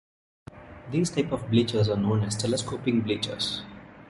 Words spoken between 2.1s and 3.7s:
as telescoping bleachers.